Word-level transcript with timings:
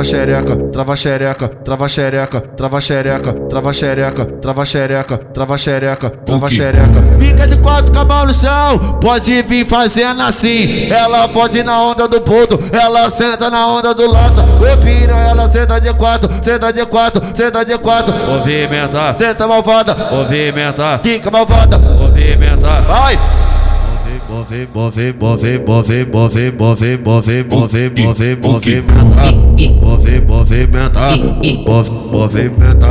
trava 0.00 0.04
xereca, 0.04 0.56
trava 0.56 0.96
xereca, 0.96 1.48
trava 1.48 1.88
xereca, 1.88 2.40
trava 2.56 2.80
xereca, 2.80 3.32
trava 3.48 3.72
xereca, 3.72 4.24
trava 4.40 4.64
xereca, 4.64 5.18
trava 5.18 5.58
xereca, 5.58 6.10
trava 6.10 6.48
xereca. 6.48 7.04
Fica 7.18 7.46
de 7.46 7.56
quatro 7.58 8.06
mão 8.06 8.24
no 8.24 8.32
chão, 8.32 8.98
pode 9.00 9.42
vir 9.42 9.66
fazendo 9.66 10.22
assim. 10.22 10.88
Ela 10.90 11.28
pode 11.28 11.62
na 11.62 11.82
onda 11.82 12.08
do 12.08 12.20
puto, 12.22 12.58
ela 12.72 13.10
senta 13.10 13.50
na 13.50 13.66
onda 13.68 13.92
do 13.94 14.10
lança. 14.10 14.42
Ô 14.42 14.76
filho, 14.82 15.12
ela 15.12 15.48
senta 15.48 15.78
de 15.78 15.92
quatro, 15.92 16.30
senta 16.40 16.72
de 16.72 16.86
quatro, 16.86 17.22
senta 17.34 17.62
de 17.64 17.76
quatro. 17.76 18.14
Movimenta, 18.26 19.12
Tenta 19.14 19.46
malvada, 19.46 19.94
movimenta, 20.10 20.98
fica 21.02 21.30
malvada. 21.30 21.78
movimenta. 21.78 22.80
Vai! 22.82 23.18
Move, 24.28 24.68
move, 24.74 25.14
move, 25.18 25.58
move, 25.66 26.12
move, 26.12 26.52
move, 26.58 26.98
move, 27.04 27.44
move, 27.48 27.90
move, 27.96 28.36
movimenta. 28.42 29.32
Move, 29.80 30.20
movimenta. 30.20 31.16
Move, 31.66 31.90
movimenta. 32.10 32.88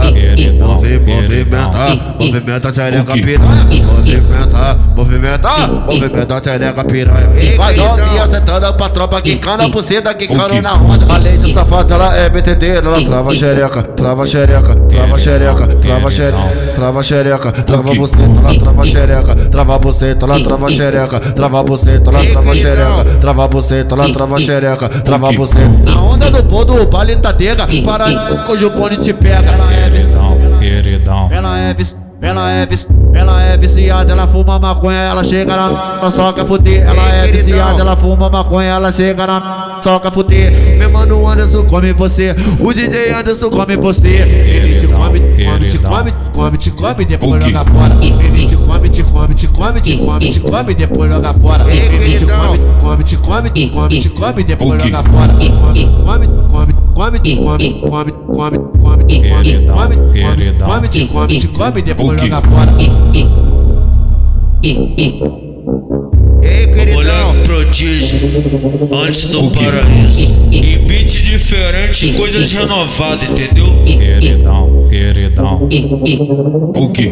Move, 0.60 1.00
movimenta. 1.00 1.98
Movimenta, 2.20 2.72
xereca 2.72 3.14
piranha. 3.14 3.66
Movimenta, 3.86 4.78
movimenta. 4.96 5.50
Movimenta, 5.88 6.42
xereca 6.42 6.84
piranha. 6.84 7.30
Vai 7.58 7.76
novinha 7.76 8.28
sentando 8.28 8.74
pra 8.74 8.90
tropa, 8.90 9.22
quicando 9.22 9.64
a 9.64 9.70
buceta, 9.70 10.14
quicando 10.14 10.62
na 10.62 10.74
onda. 10.74 11.14
Além 11.14 11.38
de 11.38 11.54
safada, 11.54 11.96
ela 11.96 12.16
é 12.16 12.30
BTD, 12.30 12.68
ela 12.78 13.02
trava 13.04 13.34
xereca, 13.34 13.84
trava 13.84 14.26
xereca, 14.26 14.76
trava 14.76 15.18
xereca, 15.18 15.68
trava 15.68 16.12
xereca, 16.12 16.50
trava 16.76 17.04
xereca, 17.04 17.52
trava 17.52 17.94
buceta, 17.94 18.40
ela 18.40 18.60
trava 18.60 18.86
xereca, 18.86 19.36
trava 19.50 19.80
buceta, 19.80 20.26
ela 20.26 20.40
trava 20.44 20.70
xereca, 20.70 21.19
trava 21.20 21.64
buceta, 21.64 22.10
ela 22.10 22.26
trava 22.26 22.56
xereca, 22.56 23.06
trava 23.20 23.48
buceta, 23.48 23.96
ela 23.96 24.14
trava 24.14 24.40
xereca, 24.40 24.90
trava 24.90 25.32
buceta. 25.32 25.92
Na 25.92 26.02
onda 26.02 26.32
do 26.32 26.44
podo, 26.44 26.82
o 26.82 26.86
baile 26.86 27.16
tá 27.18 27.34
tega. 27.34 27.68
Para 27.84 28.06
hoje 28.50 28.66
o 28.66 28.70
bone 28.70 28.98
te 28.98 29.14
pega. 29.14 29.52
Ela 29.52 29.74
é 29.74 29.90
Queridão, 29.90 30.38
queridão. 30.60 31.30
Ela 31.32 31.58
é 31.58 31.76
ela 32.22 32.52
é 32.52 32.68
ela 33.14 33.42
é 33.42 33.58
viciada, 33.58 34.12
ela 34.12 34.28
fuma 34.28 34.60
maconha, 34.60 35.00
ela 35.00 35.24
chega 35.24 35.56
na, 35.56 36.00
na 36.02 36.12
só 36.12 36.34
quer 36.34 36.46
fuder. 36.46 36.86
Ela 36.86 37.16
é 37.16 37.28
viciada, 37.28 37.80
ela 37.80 37.96
fuma 37.96 38.30
maconha, 38.30 38.70
ela 38.70 38.92
chega 38.92 39.26
na 39.26 39.80
só 39.82 40.00
quer 40.00 40.12
fuder. 40.12 40.78
Meu 40.78 40.90
mano 40.90 41.28
Anderson 41.28 41.66
come 41.66 41.94
você, 41.94 42.36
o 42.60 42.74
DJ 42.74 43.14
Anderson 43.14 43.50
come 43.50 43.78
você. 43.78 44.08
Ele 44.08 44.76
te 44.80 44.88
come, 45.10 45.20
te 45.20 45.40
come, 45.42 46.12
te 46.12 46.12
come, 46.12 46.12
te 46.18 46.32
come, 46.32 46.58
te 46.58 46.72
come, 46.76 47.06
depois 47.06 47.44
joga 47.44 47.64
fora. 47.64 47.96
Ele 48.02 48.46
te 48.46 48.56
come, 48.56 48.90
te 48.90 49.04
come, 49.04 49.34
te 49.34 49.48
come, 49.52 49.82
te 49.82 49.98
come, 49.98 50.20
te 50.30 50.42
come, 50.42 50.74
depois 50.74 51.10
joga 51.10 51.34
fora. 51.34 51.64
Ele 51.70 52.18
te 52.18 52.26
come, 52.26 52.58
te 52.58 52.68
come, 52.80 53.04
te 53.04 53.18
come, 53.18 53.50
te 53.50 53.70
come, 53.70 54.02
te 54.02 54.10
come, 54.14 54.44
depois 54.44 54.84
joga 54.84 55.04
fora. 55.04 55.34
Come, 55.34 55.90
come, 56.04 56.28
come, 56.48 56.74
come, 56.94 57.20
te 57.20 57.36
come, 57.38 57.80
come, 57.82 58.14
come, 58.34 58.58
come, 58.80 59.06
te 59.06 59.20
come, 59.30 59.44
Queridão, 59.44 59.76
come, 59.76 59.96
come, 59.96 60.12
queridão. 60.12 60.68
come, 60.68 60.88
te 60.90 61.08
come, 61.08 61.40
te 61.40 61.48
come, 61.52 61.82
depois 61.82 62.22
joga 62.22 62.42
fora. 62.42 62.72
Moleque 66.92 67.29
prodígio, 67.50 68.20
antes 68.94 69.28
do 69.32 69.50
paraíso. 69.50 70.32
E 70.52 70.78
beat 70.78 71.24
diferente, 71.24 72.14
coisas 72.14 72.52
renovadas, 72.52 73.28
entendeu? 73.28 73.66
Queridão, 73.86 74.88
queridão. 74.88 75.68
O 76.76 76.90
quê? 76.90 77.12